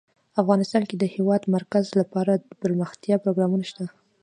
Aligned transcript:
افغانستان 0.41 0.83
کې 0.89 0.95
د 0.97 0.99
د 1.01 1.03
هېواد 1.15 1.41
مرکز 1.55 1.85
لپاره 1.99 2.31
دپرمختیا 2.51 3.15
پروګرامونه 3.23 3.65
شته. 3.71 3.85